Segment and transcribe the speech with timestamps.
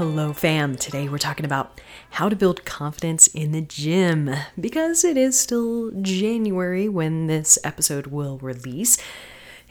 [0.00, 0.76] Hello, fam.
[0.76, 1.78] Today we're talking about
[2.12, 8.06] how to build confidence in the gym because it is still January when this episode
[8.06, 8.96] will release.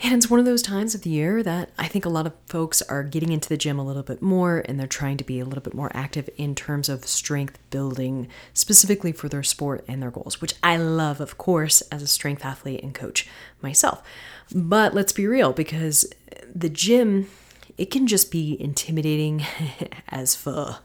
[0.03, 2.34] And it's one of those times of the year that I think a lot of
[2.45, 5.39] folks are getting into the gym a little bit more and they're trying to be
[5.39, 10.00] a little bit more active in terms of strength building, specifically for their sport and
[10.00, 13.27] their goals, which I love, of course, as a strength athlete and coach
[13.64, 14.03] myself.
[14.53, 16.05] But let's be real because
[16.53, 17.27] the gym
[17.79, 19.45] it can just be intimidating
[20.09, 20.83] as fuck.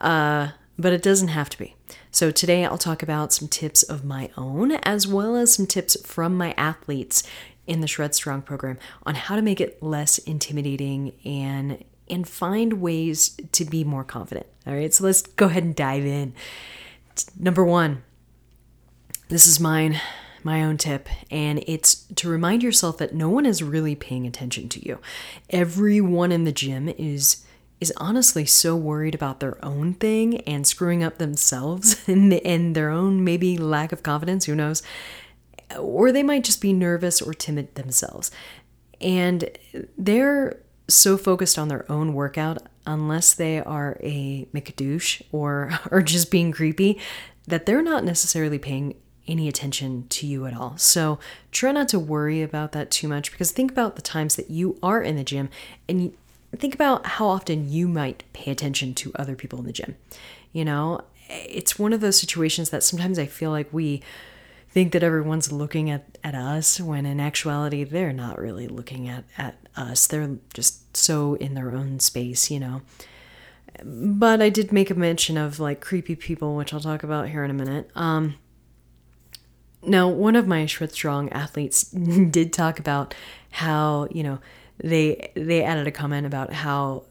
[0.00, 1.74] Uh, but it doesn't have to be.
[2.10, 5.96] So, today I'll talk about some tips of my own, as well as some tips
[6.06, 7.22] from my athletes
[7.66, 12.74] in the Shred Strong program on how to make it less intimidating and and find
[12.74, 14.46] ways to be more confident.
[14.66, 16.34] All right, so let's go ahead and dive in.
[17.38, 18.02] Number one,
[19.28, 19.98] this is mine
[20.44, 24.68] my own tip, and it's to remind yourself that no one is really paying attention
[24.70, 24.98] to you.
[25.50, 27.44] Everyone in the gym is
[27.80, 32.88] is honestly so worried about their own thing and screwing up themselves and, and their
[32.88, 34.82] own maybe lack of confidence, who knows?
[35.78, 38.30] Or they might just be nervous or timid themselves.
[39.00, 39.50] And
[39.98, 46.30] they're so focused on their own workout, unless they are a McDouche or are just
[46.30, 46.98] being creepy,
[47.46, 48.94] that they're not necessarily paying
[49.26, 50.76] any attention to you at all.
[50.76, 51.18] So
[51.50, 54.78] try not to worry about that too much because think about the times that you
[54.82, 55.48] are in the gym
[55.88, 56.12] and
[56.56, 59.96] think about how often you might pay attention to other people in the gym.
[60.52, 64.02] You know, it's one of those situations that sometimes I feel like we
[64.68, 69.24] think that everyone's looking at, at us when in actuality they're not really looking at,
[69.38, 70.06] at us.
[70.06, 72.82] They're just so in their own space, you know.
[73.82, 77.44] But I did make a mention of like creepy people, which I'll talk about here
[77.44, 77.90] in a minute.
[77.94, 78.34] Um,
[79.86, 81.82] now, one of my Shred Strong athletes
[82.30, 83.14] did talk about
[83.50, 84.38] how, you know,
[84.78, 87.04] they they added a comment about how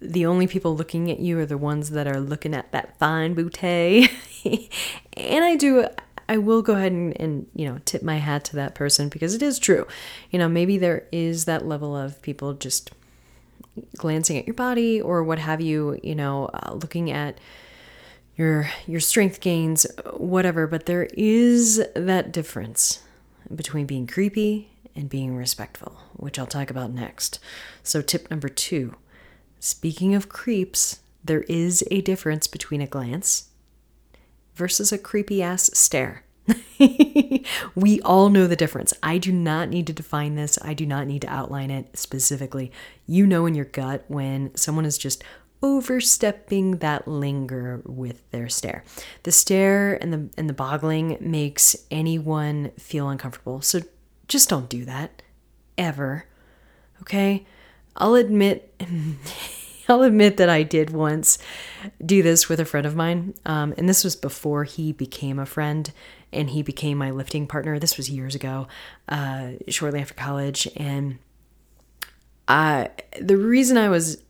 [0.00, 3.34] the only people looking at you are the ones that are looking at that fine
[3.34, 4.08] bouquet.
[5.14, 5.86] and I do
[6.28, 9.34] I will go ahead and, and, you know tip my hat to that person because
[9.34, 9.86] it is true.
[10.30, 12.92] You know, maybe there is that level of people just
[13.96, 17.38] glancing at your body or what have you, you know, uh, looking at
[18.40, 23.02] your your strength gains, whatever, but there is that difference
[23.54, 27.38] between being creepy and being respectful, which I'll talk about next.
[27.82, 28.94] So tip number 2.
[29.58, 33.50] Speaking of creeps, there is a difference between a glance
[34.54, 36.24] versus a creepy ass stare.
[37.74, 38.94] we all know the difference.
[39.02, 40.58] I do not need to define this.
[40.62, 42.72] I do not need to outline it specifically.
[43.06, 45.22] You know in your gut when someone is just
[45.62, 48.84] overstepping that linger with their stare.
[49.24, 53.60] The stare and the and the boggling makes anyone feel uncomfortable.
[53.60, 53.80] So
[54.28, 55.22] just don't do that
[55.76, 56.26] ever.
[57.02, 57.46] Okay?
[57.96, 58.74] I'll admit
[59.88, 61.38] I'll admit that I did once
[62.04, 63.34] do this with a friend of mine.
[63.44, 65.92] Um, and this was before he became a friend
[66.32, 67.78] and he became my lifting partner.
[67.78, 68.68] This was years ago,
[69.08, 70.68] uh, shortly after college.
[70.76, 71.18] And
[72.46, 74.22] I, the reason I was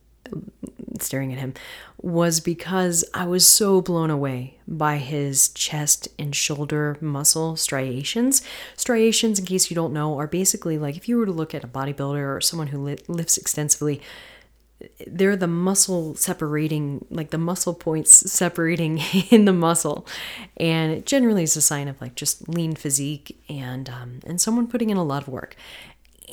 [1.02, 1.54] staring at him
[2.02, 8.42] was because I was so blown away by his chest and shoulder muscle striations.
[8.76, 11.64] Striations, in case you don't know, are basically like if you were to look at
[11.64, 14.00] a bodybuilder or someone who lifts extensively,
[15.06, 18.98] they're the muscle separating, like the muscle points separating
[19.30, 20.06] in the muscle,
[20.56, 24.66] and it generally is a sign of like just lean physique and um, and someone
[24.66, 25.56] putting in a lot of work.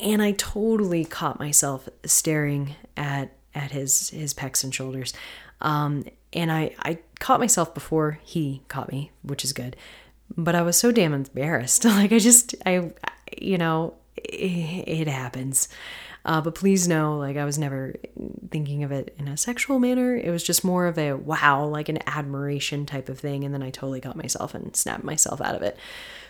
[0.00, 5.12] And I totally caught myself staring at at his his pecs and shoulders.
[5.60, 9.76] Um, and I, I caught myself before he caught me, which is good.
[10.36, 11.84] But I was so damn embarrassed.
[11.84, 12.92] like I just I
[13.36, 15.68] you know it, it happens.
[16.24, 17.94] Uh, but please know, like I was never
[18.50, 20.14] thinking of it in a sexual manner.
[20.14, 23.44] It was just more of a wow, like an admiration type of thing.
[23.44, 25.78] And then I totally got myself and snapped myself out of it.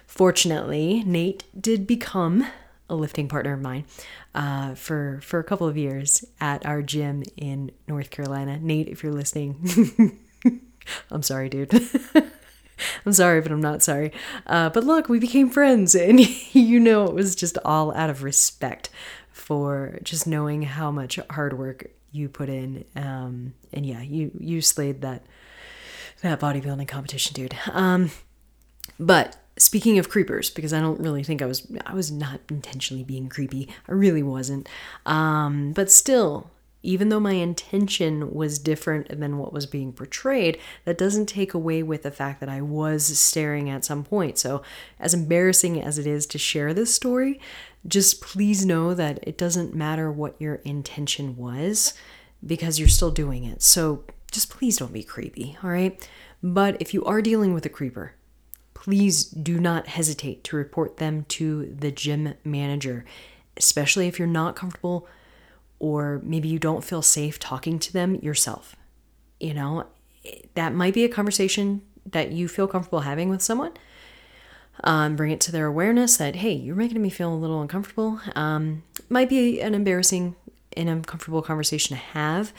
[0.06, 2.46] Fortunately, Nate did become
[2.88, 3.84] a lifting partner of mine
[4.34, 8.58] uh, for for a couple of years at our gym in North Carolina.
[8.58, 10.18] Nate, if you're listening,
[11.10, 11.72] I'm sorry, dude.
[13.04, 14.12] I'm sorry, but I'm not sorry.
[14.46, 16.20] Uh, but look, we became friends, and
[16.54, 18.90] you know it was just all out of respect
[19.30, 22.84] for just knowing how much hard work you put in.
[22.96, 25.24] Um, and yeah, you you slayed that
[26.22, 27.56] that bodybuilding competition, dude.
[27.72, 28.10] Um,
[28.98, 33.04] but speaking of creepers, because I don't really think I was I was not intentionally
[33.04, 33.68] being creepy.
[33.88, 34.68] I really wasn't.
[35.06, 36.50] Um, but still,
[36.82, 41.82] even though my intention was different than what was being portrayed, that doesn't take away
[41.82, 44.38] with the fact that I was staring at some point.
[44.38, 44.62] So,
[45.00, 47.40] as embarrassing as it is to share this story,
[47.86, 51.94] just please know that it doesn't matter what your intention was
[52.46, 53.62] because you're still doing it.
[53.62, 56.08] So, just please don't be creepy, all right?
[56.42, 58.14] But if you are dealing with a creeper,
[58.78, 63.04] please do not hesitate to report them to the gym manager,
[63.56, 65.08] especially if you're not comfortable
[65.80, 68.76] or maybe you don't feel safe talking to them yourself.
[69.40, 69.86] You know,
[70.54, 73.72] that might be a conversation that you feel comfortable having with someone.
[74.84, 78.20] Um, bring it to their awareness that, hey, you're making me feel a little uncomfortable.
[78.36, 80.36] Um, might be an embarrassing
[80.76, 82.52] and uncomfortable conversation to have.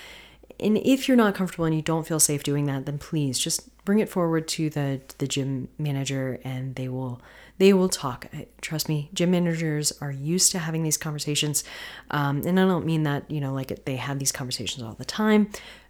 [0.59, 3.69] And if you're not comfortable and you don't feel safe doing that, then please just
[3.89, 7.19] bring it forward to the the gym manager and they will
[7.57, 8.27] they will talk.
[8.61, 11.63] Trust me, gym managers are used to having these conversations.
[12.11, 15.05] Um, and I don't mean that, you know, like they have these conversations all the
[15.05, 15.49] time,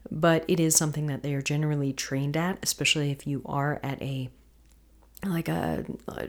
[0.10, 4.02] but it is something that they are generally trained at, especially if you are at
[4.02, 4.30] a
[5.26, 5.84] like a,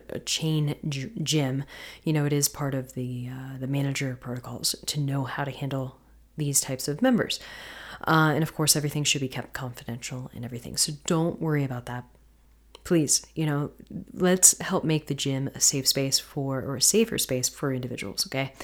[0.09, 0.75] a chain
[1.23, 1.63] gym
[2.03, 5.53] you know it is part of the uh, the manager protocols to know how to
[5.53, 6.01] handle
[6.41, 7.39] these types of members.
[8.07, 10.77] Uh, and of course everything should be kept confidential and everything.
[10.77, 12.05] So don't worry about that.
[12.83, 13.71] Please, you know,
[14.13, 18.27] let's help make the gym a safe space for, or a safer space for individuals,
[18.27, 18.55] okay?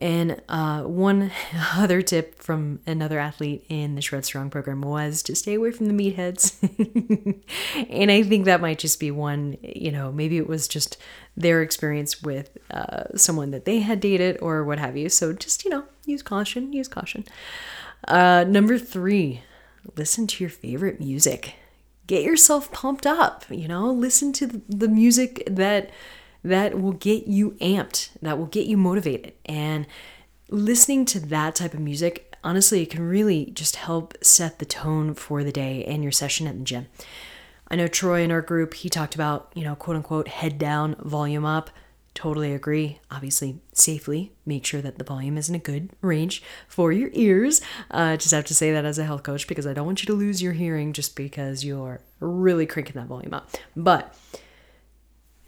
[0.00, 1.30] And uh, one
[1.74, 5.86] other tip from another athlete in the Shred Strong program was to stay away from
[5.86, 6.56] the meatheads.
[7.90, 10.96] and I think that might just be one, you know, maybe it was just
[11.36, 15.08] their experience with uh, someone that they had dated or what have you.
[15.08, 17.24] So just, you know, use caution, use caution.
[18.06, 19.42] Uh, number three,
[19.96, 21.54] listen to your favorite music
[22.06, 25.90] get yourself pumped up, you know, listen to the music that
[26.44, 29.32] that will get you amped, that will get you motivated.
[29.46, 29.86] And
[30.50, 35.14] listening to that type of music, honestly, it can really just help set the tone
[35.14, 36.86] for the day and your session at the gym.
[37.68, 40.96] I know Troy in our group, he talked about, you know, quote unquote, head down,
[41.00, 41.70] volume up.
[42.12, 43.00] Totally agree.
[43.10, 47.60] Obviously, safely make sure that the volume is in a good range for your ears.
[47.90, 50.06] Uh, just have to say that as a health coach because I don't want you
[50.06, 53.50] to lose your hearing just because you're really cranking that volume up.
[53.74, 54.14] But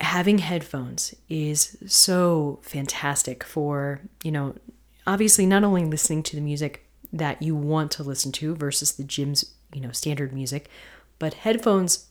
[0.00, 4.54] having headphones is so fantastic for, you know,
[5.06, 9.04] obviously not only listening to the music that you want to listen to versus the
[9.04, 10.69] gym's, you know, standard music,
[11.19, 12.06] but headphones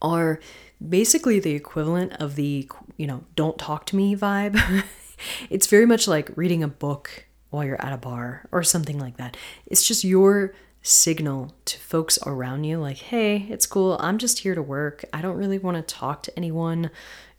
[0.00, 0.38] are
[0.86, 4.84] basically the equivalent of the, you know, don't talk to me vibe.
[5.50, 9.16] it's very much like reading a book while you're at a bar or something like
[9.16, 9.36] that.
[9.66, 10.54] It's just your
[10.86, 13.96] signal to folks around you like, hey, it's cool.
[14.00, 15.02] I'm just here to work.
[15.14, 16.90] I don't really want to talk to anyone.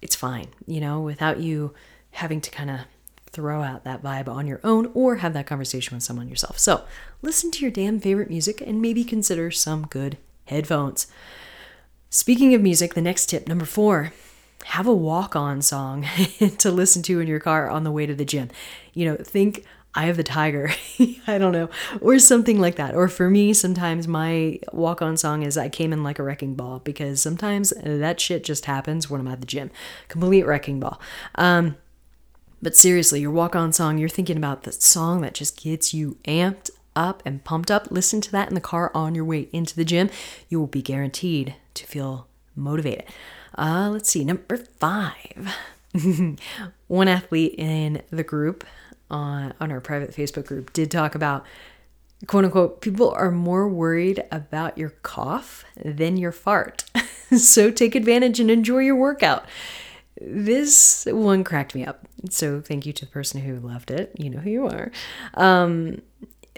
[0.02, 1.74] It's fine, you know, without you
[2.12, 2.80] having to kind of
[3.28, 6.58] throw out that vibe on your own or have that conversation with someone yourself.
[6.58, 6.86] So
[7.22, 11.06] listen to your damn favorite music and maybe consider some good headphones.
[12.10, 14.12] Speaking of music, the next tip, number four,
[14.66, 16.08] have a walk on song
[16.58, 18.50] to listen to in your car on the way to the gym.
[18.94, 19.66] You know, think
[19.96, 20.72] Eye of the Tiger,
[21.28, 21.70] I don't know,
[22.02, 22.96] or something like that.
[22.96, 26.56] Or for me, sometimes my walk on song is I Came in Like a Wrecking
[26.56, 29.72] Ball because sometimes that shit just happens when I'm at the gym.
[30.10, 31.00] Complete wrecking ball.
[31.36, 31.78] Um,
[32.62, 36.18] but seriously, your walk on song, you're thinking about the song that just gets you
[36.26, 37.92] amped up and pumped up.
[37.92, 40.10] Listen to that in the car on your way into the gym.
[40.50, 43.06] You will be guaranteed to feel motivated.
[43.58, 45.56] Uh, let's see, number five.
[46.88, 48.66] One athlete in the group
[49.10, 51.46] on, on our private Facebook group did talk about
[52.28, 56.86] quote unquote, people are more worried about your cough than your fart.
[57.38, 59.46] so take advantage and enjoy your workout.
[60.20, 62.08] This one cracked me up.
[62.30, 64.14] So thank you to the person who loved it.
[64.18, 64.92] You know who you are.
[65.34, 66.02] Um,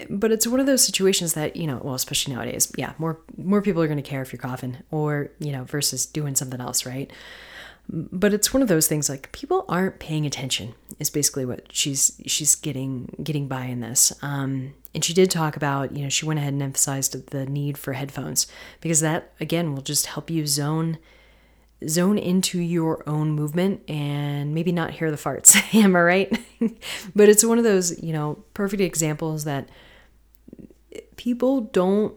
[0.10, 3.63] but it's one of those situations that you know well especially nowadays yeah more more
[3.63, 6.86] people are going to care if you're coughing or you know versus doing something else
[6.86, 7.12] right
[7.89, 12.20] but it's one of those things like people aren't paying attention is basically what she's
[12.25, 14.12] she's getting getting by in this.
[14.22, 17.77] Um, and she did talk about you know she went ahead and emphasized the need
[17.77, 18.48] for headphones
[18.82, 20.98] because that again will just help you zone
[21.88, 25.56] zone into your own movement and maybe not hear the farts.
[25.75, 26.39] Am i right?
[27.15, 29.70] But it's one of those you know perfect examples that
[31.15, 32.15] people don't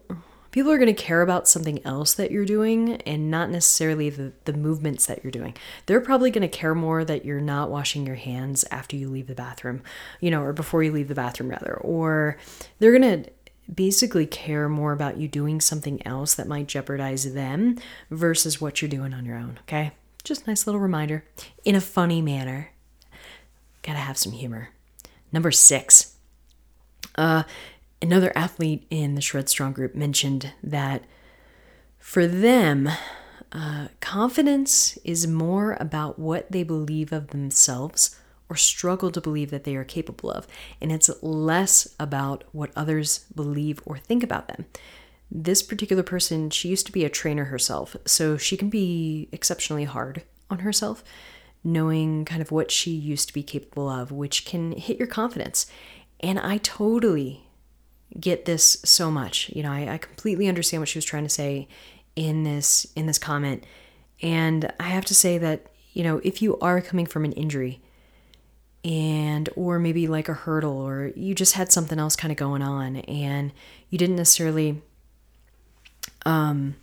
[0.50, 4.32] people are going to care about something else that you're doing and not necessarily the,
[4.44, 5.54] the movements that you're doing.
[5.86, 9.26] They're probably going to care more that you're not washing your hands after you leave
[9.26, 9.82] the bathroom,
[10.20, 11.74] you know, or before you leave the bathroom, rather.
[11.74, 12.36] Or
[12.78, 13.30] they're going to
[13.72, 17.78] basically care more about you doing something else that might jeopardize them
[18.10, 19.92] versus what you're doing on your own, okay?
[20.24, 21.24] just nice little reminder
[21.64, 22.70] in a funny manner.
[23.82, 24.70] Gotta have some humor.
[25.32, 26.16] Number six.
[27.16, 27.44] Uh,
[28.02, 31.04] another athlete in the Shred Strong group mentioned that
[31.98, 32.88] for them,
[33.52, 38.16] uh, confidence is more about what they believe of themselves
[38.48, 40.46] or struggle to believe that they are capable of,
[40.80, 44.66] and it's less about what others believe or think about them.
[45.30, 49.84] This particular person, she used to be a trainer herself, so she can be exceptionally
[49.84, 51.04] hard on herself,
[51.62, 55.66] knowing kind of what she used to be capable of, which can hit your confidence.
[56.18, 57.44] And I totally
[58.18, 59.50] get this so much.
[59.50, 61.68] You know, I, I completely understand what she was trying to say
[62.16, 63.64] in this in this comment.
[64.22, 67.80] And I have to say that, you know, if you are coming from an injury
[68.84, 72.62] and or maybe like a hurdle or you just had something else kind of going
[72.62, 73.52] on and
[73.90, 74.80] you didn't necessarily
[76.24, 76.76] um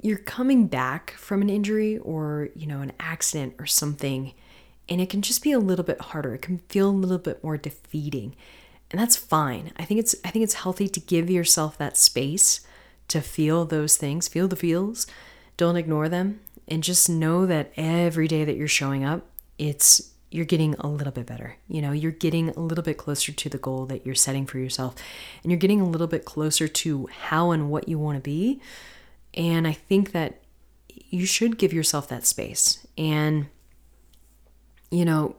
[0.00, 4.32] you're coming back from an injury or, you know, an accident or something
[4.88, 6.34] and it can just be a little bit harder.
[6.34, 8.34] It can feel a little bit more defeating.
[8.90, 9.72] And that's fine.
[9.76, 12.60] I think it's I think it's healthy to give yourself that space
[13.08, 15.06] to feel those things, feel the feels.
[15.56, 19.26] Don't ignore them and just know that every day that you're showing up,
[19.58, 21.56] it's you're getting a little bit better.
[21.68, 24.58] You know, you're getting a little bit closer to the goal that you're setting for
[24.58, 24.94] yourself
[25.42, 28.60] and you're getting a little bit closer to how and what you want to be.
[29.34, 30.42] And I think that
[30.90, 33.46] you should give yourself that space and
[34.90, 35.36] you know,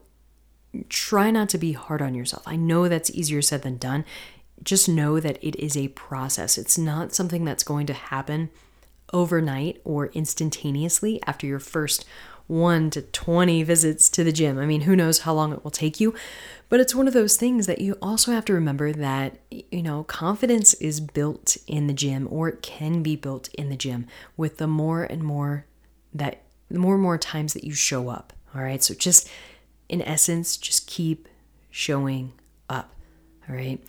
[0.88, 2.44] try not to be hard on yourself.
[2.46, 4.06] I know that's easier said than done
[4.64, 6.58] just know that it is a process.
[6.58, 8.50] It's not something that's going to happen
[9.14, 12.06] overnight or instantaneously after your first
[12.48, 14.58] 1 to 20 visits to the gym.
[14.58, 16.16] I mean, who knows how long it will take you,
[16.68, 20.04] but it's one of those things that you also have to remember that, you know,
[20.04, 24.58] confidence is built in the gym or it can be built in the gym with
[24.58, 25.66] the more and more
[26.14, 28.34] that the more and more times that you show up.
[28.56, 28.82] All right.
[28.82, 29.30] So just
[29.90, 31.28] in essence, just keep
[31.72, 32.34] showing
[32.70, 32.94] up.
[33.50, 33.80] All right.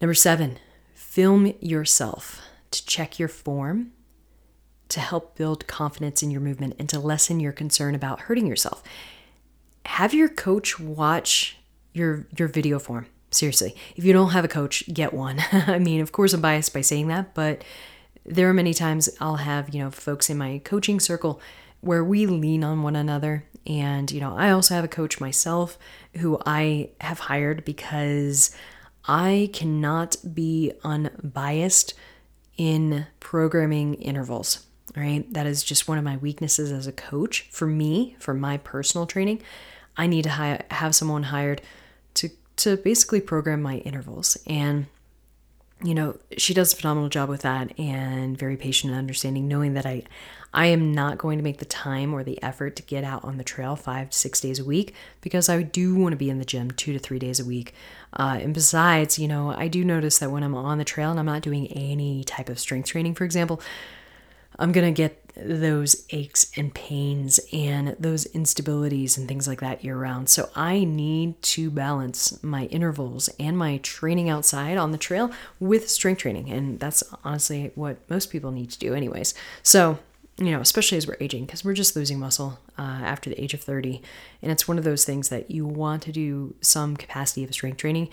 [0.00, 0.58] Number seven,
[0.94, 3.92] film yourself to check your form,
[4.90, 8.82] to help build confidence in your movement, and to lessen your concern about hurting yourself.
[9.86, 11.56] Have your coach watch
[11.94, 13.06] your your video form.
[13.30, 15.42] Seriously, if you don't have a coach, get one.
[15.52, 17.64] I mean, of course, I'm biased by saying that, but
[18.24, 21.40] there are many times I'll have you know folks in my coaching circle
[21.86, 23.44] where we lean on one another.
[23.66, 25.78] And, you know, I also have a coach myself
[26.16, 28.54] who I have hired because
[29.06, 31.94] I cannot be unbiased
[32.56, 34.66] in programming intervals,
[34.96, 35.32] right?
[35.32, 37.48] That is just one of my weaknesses as a coach.
[37.50, 39.42] For me, for my personal training,
[39.96, 41.62] I need to hi- have someone hired
[42.14, 44.86] to to basically program my intervals and
[45.84, 49.74] you know, she does a phenomenal job with that and very patient and understanding, knowing
[49.74, 50.04] that I
[50.56, 53.36] I am not going to make the time or the effort to get out on
[53.36, 56.38] the trail five to six days a week because I do want to be in
[56.38, 57.74] the gym two to three days a week.
[58.14, 61.20] Uh, and besides, you know, I do notice that when I'm on the trail and
[61.20, 63.60] I'm not doing any type of strength training, for example,
[64.58, 69.84] I'm going to get those aches and pains and those instabilities and things like that
[69.84, 70.30] year round.
[70.30, 75.90] So I need to balance my intervals and my training outside on the trail with
[75.90, 76.48] strength training.
[76.48, 79.34] And that's honestly what most people need to do, anyways.
[79.62, 79.98] So,
[80.38, 83.54] you know, especially as we're aging, because we're just losing muscle uh, after the age
[83.54, 84.02] of 30.
[84.42, 87.78] And it's one of those things that you want to do some capacity of strength
[87.78, 88.10] training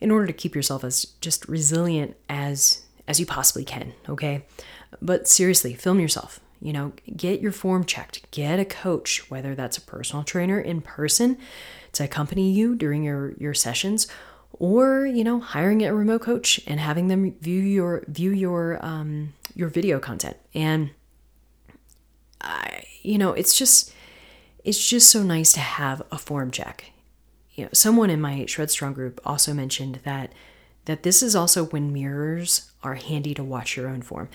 [0.00, 4.44] in order to keep yourself as just resilient as as you possibly can, okay?
[5.00, 6.40] But seriously, film yourself.
[6.60, 8.30] You know, get your form checked.
[8.30, 11.38] Get a coach, whether that's a personal trainer in person
[11.92, 14.08] to accompany you during your your sessions
[14.52, 19.32] or, you know, hiring a remote coach and having them view your view your um
[19.54, 20.36] your video content.
[20.54, 20.90] And
[22.40, 23.92] I, you know, it's just
[24.64, 26.92] it's just so nice to have a form check.
[27.54, 30.32] You know, someone in my Shred Strong group also mentioned that
[30.84, 34.28] that this is also when mirrors are handy to watch your own form.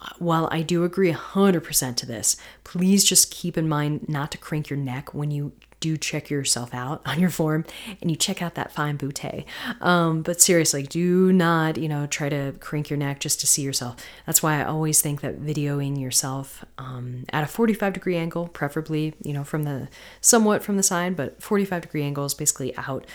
[0.00, 4.38] Uh, while I do agree 100% to this, please just keep in mind not to
[4.38, 7.66] crank your neck when you do check yourself out on your form
[8.00, 9.44] and you check out that fine booty.
[9.82, 13.62] Um, but seriously, do not, you know, try to crank your neck just to see
[13.62, 13.96] yourself.
[14.24, 19.14] That's why I always think that videoing yourself um, at a 45 degree angle, preferably,
[19.22, 19.88] you know, from the
[20.22, 23.06] somewhat from the side, but 45 degree angle is basically out.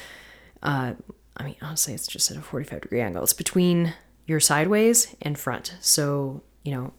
[0.61, 0.93] Uh,
[1.37, 3.23] I mean, honestly, it's just at a 45 degree angle.
[3.23, 3.93] It's between
[4.25, 5.75] your sideways and front.
[5.79, 6.93] So, you know,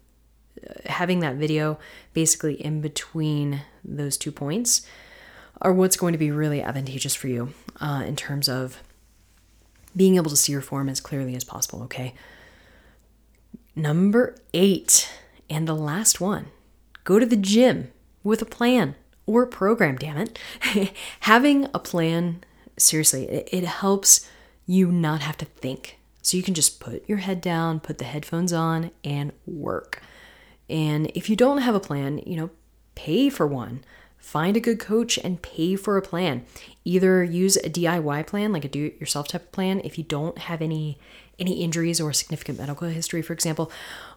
[0.86, 1.78] having that video
[2.14, 4.86] basically in between those two points
[5.60, 8.82] are what's going to be really advantageous for you uh, in terms of
[9.96, 12.14] being able to see your form as clearly as possible, okay?
[13.74, 15.10] Number eight,
[15.48, 16.46] and the last one
[17.04, 17.90] go to the gym
[18.22, 20.38] with a plan or program, damn it.
[21.20, 22.42] Having a plan,
[22.76, 24.28] seriously, it, it helps
[24.66, 25.98] you not have to think.
[26.22, 30.02] So you can just put your head down, put the headphones on, and work.
[30.68, 32.50] And if you don't have a plan, you know,
[32.94, 33.84] pay for one.
[34.18, 36.44] Find a good coach and pay for a plan.
[36.84, 40.36] Either use a DIY plan, like a do it yourself type plan, if you don't
[40.38, 40.98] have any
[41.38, 43.70] any injuries or significant medical history, for example,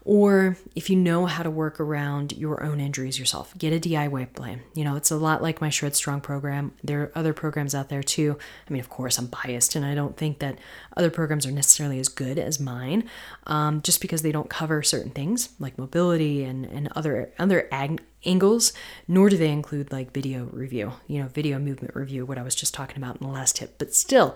[0.04, 4.34] or if you know how to work around your own injuries yourself, get a DIY
[4.34, 4.62] plan.
[4.74, 6.74] You know, it's a lot like my Shred Strong program.
[6.84, 8.38] There are other programs out there too.
[8.68, 10.58] I mean, of course, I'm biased and I don't think that
[10.98, 13.08] other programs are necessarily as good as mine
[13.46, 18.02] um, just because they don't cover certain things like mobility and, and other, other ag-
[18.26, 18.74] angles,
[19.08, 22.56] nor do they include like video review, you know, video movement review, what I was
[22.56, 23.76] just talking about in the last tip.
[23.78, 24.36] But still,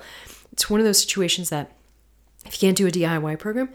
[0.52, 1.72] it's one of those situations that
[2.56, 3.70] if you can't do a DIY program,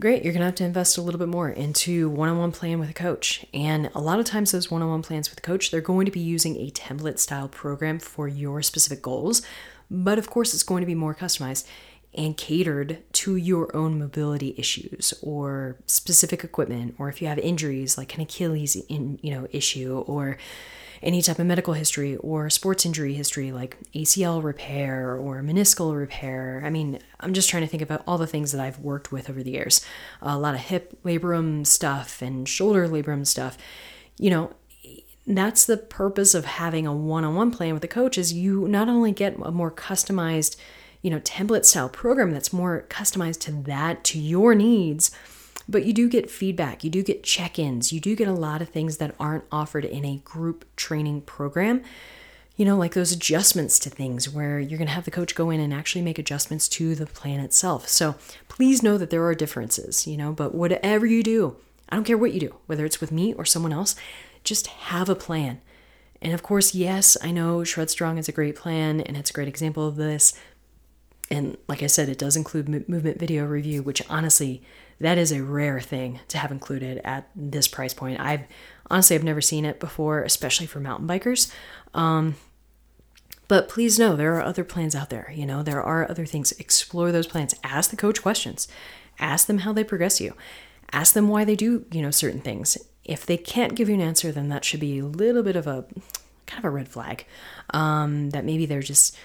[0.00, 2.90] great, you're going to have to invest a little bit more into one-on-one plan with
[2.90, 3.46] a coach.
[3.54, 6.18] And a lot of times those one-on-one plans with a coach, they're going to be
[6.18, 9.42] using a template style program for your specific goals,
[9.88, 11.64] but of course it's going to be more customized
[12.12, 17.96] and catered to your own mobility issues or specific equipment or if you have injuries
[17.96, 20.38] like an Achilles in, you know issue or
[21.02, 26.62] any type of medical history or sports injury history like ACL repair or meniscal repair.
[26.64, 29.30] I mean, I'm just trying to think about all the things that I've worked with
[29.30, 29.84] over the years.
[30.20, 33.56] A lot of hip labrum stuff and shoulder labrum stuff.
[34.18, 34.52] You know,
[35.26, 39.12] that's the purpose of having a one-on-one plan with a coach is you not only
[39.12, 40.56] get a more customized,
[41.02, 45.10] you know, template style program that's more customized to that to your needs,
[45.68, 48.62] but you do get feedback, you do get check ins, you do get a lot
[48.62, 51.82] of things that aren't offered in a group training program.
[52.56, 55.50] You know, like those adjustments to things where you're going to have the coach go
[55.50, 57.88] in and actually make adjustments to the plan itself.
[57.88, 58.16] So
[58.48, 61.56] please know that there are differences, you know, but whatever you do,
[61.88, 63.94] I don't care what you do, whether it's with me or someone else,
[64.42, 65.60] just have a plan.
[66.20, 69.32] And of course, yes, I know Shred Strong is a great plan and it's a
[69.32, 70.32] great example of this.
[71.30, 74.62] And like I said, it does include movement video review, which honestly,
[75.00, 78.20] that is a rare thing to have included at this price point.
[78.20, 78.44] I've
[78.90, 81.52] honestly I've never seen it before, especially for mountain bikers.
[81.94, 82.36] Um,
[83.46, 85.32] but please know there are other plans out there.
[85.34, 86.52] You know, there are other things.
[86.52, 87.54] Explore those plans.
[87.64, 88.68] Ask the coach questions.
[89.18, 90.34] Ask them how they progress you.
[90.92, 92.76] Ask them why they do, you know, certain things.
[93.04, 95.66] If they can't give you an answer, then that should be a little bit of
[95.66, 95.86] a
[96.46, 97.24] kind of a red flag.
[97.70, 99.16] Um, that maybe they're just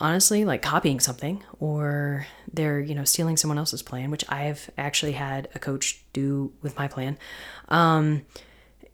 [0.00, 5.12] honestly like copying something or they're you know stealing someone else's plan which i've actually
[5.12, 7.18] had a coach do with my plan.
[7.68, 8.26] Um,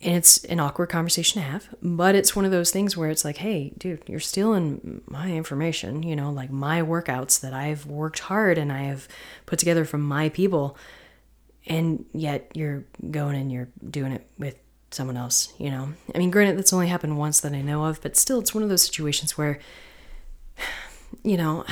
[0.02, 3.24] and it's an awkward conversation to have but it's one of those things where it's
[3.24, 8.20] like hey dude you're stealing my information you know like my workouts that i've worked
[8.20, 9.06] hard and i have
[9.46, 10.76] put together from my people
[11.66, 14.56] and yet you're going and you're doing it with
[14.90, 15.92] someone else you know?
[16.14, 18.62] I mean granted that's only happened once that i know of but still it's one
[18.62, 19.58] of those situations where
[21.22, 21.64] you know,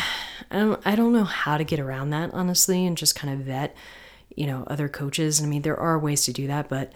[0.50, 3.40] I don't, I don't know how to get around that, honestly, and just kind of
[3.40, 3.76] vet,
[4.34, 5.42] you know, other coaches.
[5.42, 6.92] I mean, there are ways to do that, but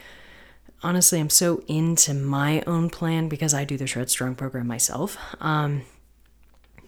[0.83, 5.17] honestly, I'm so into my own plan because I do the Shred Strong program myself
[5.41, 5.83] um,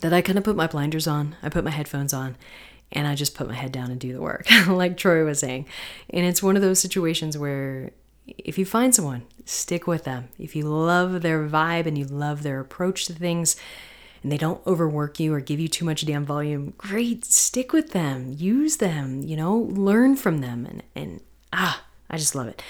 [0.01, 2.37] that I kind of put my blinders on, I put my headphones on,
[2.93, 5.67] and I just put my head down and do the work, like Troy was saying.
[6.11, 7.93] And it's one of those situations where
[8.27, 10.29] if you find someone, stick with them.
[10.39, 13.57] If you love their vibe and you love their approach to things,
[14.25, 17.91] and they don't overwork you or give you too much damn volume, great, stick with
[17.91, 20.65] them, use them, you know, learn from them.
[20.65, 21.21] And, and
[21.53, 22.63] ah, I just love it.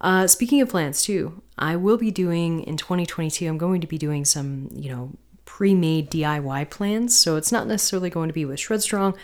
[0.00, 3.98] Uh, speaking of plans, too, I will be doing in 2022, I'm going to be
[3.98, 5.12] doing some, you know,
[5.44, 7.16] pre made DIY plans.
[7.16, 9.16] So it's not necessarily going to be with Shred Strong.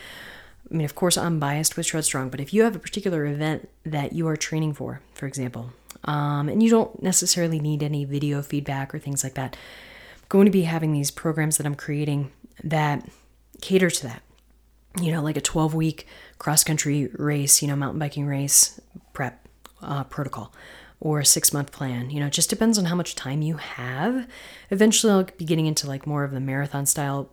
[0.71, 3.27] I mean, of course, I'm biased with Shred Strong, but if you have a particular
[3.27, 5.73] event that you are training for, for example,
[6.05, 9.57] um, and you don't necessarily need any video feedback or things like that,
[10.33, 12.33] going to be having these programs that I'm creating
[12.65, 13.07] that
[13.61, 14.23] cater to that.
[14.99, 16.07] You know, like a 12 week
[16.39, 18.81] cross country race, you know, mountain biking race
[19.13, 19.47] prep
[19.83, 20.55] uh, protocol
[21.01, 22.09] or a six month plan.
[22.09, 24.27] You know, it just depends on how much time you have.
[24.71, 27.29] Eventually, I'll be getting into like more of the marathon style,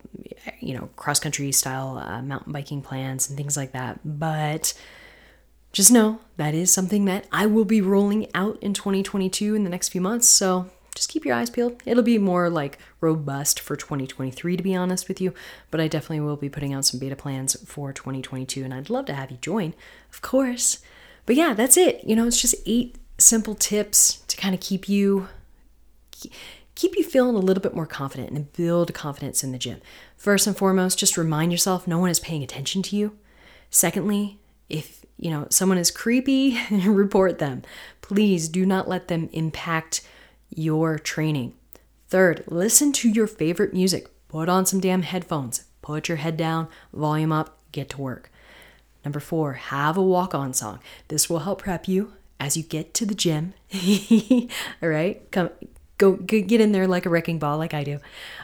[0.60, 4.02] you know, cross country style uh, mountain biking plans and things like that.
[4.04, 4.74] But
[5.72, 9.70] just know that is something that I will be rolling out in 2022 in the
[9.70, 10.28] next few months.
[10.28, 11.82] So just keep your eyes peeled.
[11.86, 15.34] It'll be more like robust for 2023, to be honest with you,
[15.72, 19.06] but I definitely will be putting out some beta plans for 2022, and I'd love
[19.06, 19.74] to have you join,
[20.12, 20.80] of course.
[21.26, 22.04] But yeah, that's it.
[22.04, 25.30] You know, it's just eight simple tips to kind of keep you
[26.76, 29.80] keep you feeling a little bit more confident and build confidence in the gym.
[30.18, 33.18] First and foremost, just remind yourself no one is paying attention to you.
[33.70, 37.62] Secondly, if you know, someone is creepy, report them.
[38.02, 40.02] Please do not let them impact
[40.50, 41.54] your training.
[42.08, 44.10] Third, listen to your favorite music.
[44.28, 45.64] Put on some damn headphones.
[45.82, 48.32] Put your head down, volume up, get to work.
[49.04, 50.80] Number four, have a walk on song.
[51.08, 53.54] This will help prep you as you get to the gym.
[54.82, 55.50] All right, come
[56.00, 58.00] go get in there like a wrecking ball, like I do.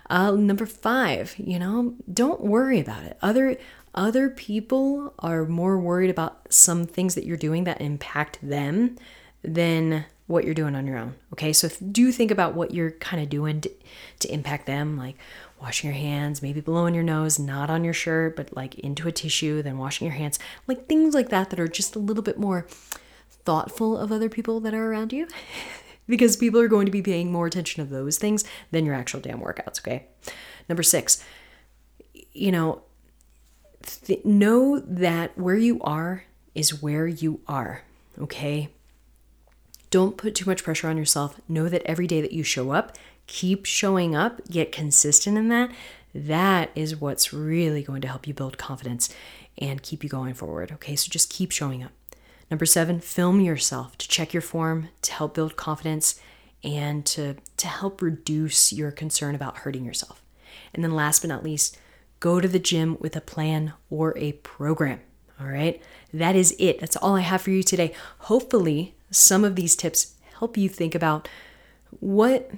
[0.09, 3.17] Uh, number five, you know, don't worry about it.
[3.21, 3.57] Other
[3.95, 8.97] other people are more worried about some things that you're doing that impact them
[9.41, 11.15] than what you're doing on your own.
[11.33, 13.71] Okay, so do think about what you're kind of doing to,
[14.19, 15.15] to impact them, like
[15.61, 19.11] washing your hands, maybe blowing your nose, not on your shirt, but like into a
[19.11, 22.39] tissue, then washing your hands, like things like that that are just a little bit
[22.39, 22.65] more
[23.29, 25.27] thoughtful of other people that are around you.
[26.07, 29.19] because people are going to be paying more attention to those things than your actual
[29.19, 30.07] damn workouts, okay?
[30.69, 31.23] Number six,
[32.33, 32.83] you know,
[33.83, 37.83] th- know that where you are is where you are,
[38.19, 38.69] okay?
[39.95, 41.39] Don't put too much pressure on yourself.
[41.47, 45.71] Know that every day that you show up, keep showing up, get consistent in that.
[46.13, 49.07] That is what's really going to help you build confidence
[49.57, 50.73] and keep you going forward.
[50.73, 51.93] Okay, so just keep showing up.
[52.51, 56.19] Number seven, film yourself to check your form, to help build confidence,
[56.61, 60.21] and to, to help reduce your concern about hurting yourself.
[60.73, 61.77] And then last but not least,
[62.19, 64.99] go to the gym with a plan or a program.
[65.39, 65.81] All right,
[66.13, 66.81] that is it.
[66.81, 67.93] That's all I have for you today.
[68.19, 71.27] Hopefully, some of these tips help you think about
[71.99, 72.51] what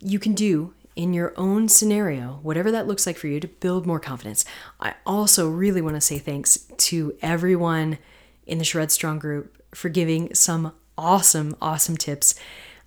[0.00, 3.86] you can do in your own scenario, whatever that looks like for you, to build
[3.86, 4.44] more confidence.
[4.80, 7.98] I also really want to say thanks to everyone
[8.46, 12.34] in the Shred Strong group for giving some awesome, awesome tips.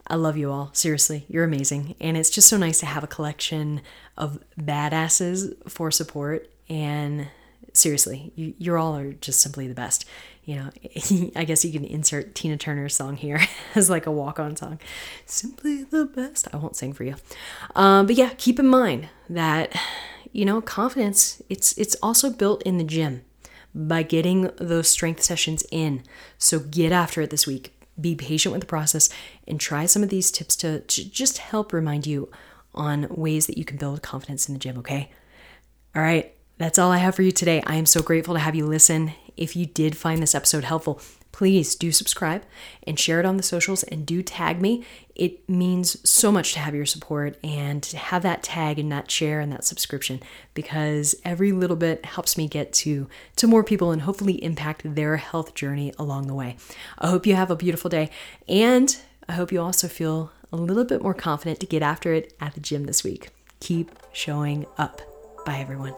[0.07, 0.69] I love you all.
[0.73, 1.95] Seriously, you're amazing.
[1.99, 3.81] And it's just so nice to have a collection
[4.17, 6.49] of badasses for support.
[6.69, 7.27] And
[7.77, 10.05] seriously, you, you all are just simply the best
[10.47, 10.69] you know,
[11.35, 13.41] I guess you can insert Tina Turner's song here
[13.75, 14.79] as like a walk on song.
[15.27, 16.47] Simply the best.
[16.51, 17.15] I won't sing for you.
[17.75, 19.75] Um, but yeah, keep in mind that,
[20.31, 23.23] you know, confidence, it's, it's also built in the gym
[23.75, 26.01] by getting those strength sessions in.
[26.37, 27.73] So get after it this week.
[27.99, 29.09] Be patient with the process
[29.47, 32.31] and try some of these tips to, to just help remind you
[32.73, 35.11] on ways that you can build confidence in the gym, okay?
[35.93, 37.61] All right, that's all I have for you today.
[37.65, 40.99] I am so grateful to have you listen if you did find this episode helpful,
[41.31, 42.43] please do subscribe
[42.87, 44.83] and share it on the socials and do tag me.
[45.15, 49.11] It means so much to have your support and to have that tag and that
[49.11, 50.19] share and that subscription
[50.55, 55.17] because every little bit helps me get to to more people and hopefully impact their
[55.17, 56.57] health journey along the way.
[56.97, 58.09] I hope you have a beautiful day
[58.49, 58.97] and
[59.29, 62.55] I hope you also feel a little bit more confident to get after it at
[62.55, 63.29] the gym this week.
[63.59, 65.01] Keep showing up.
[65.45, 65.93] Bye everyone.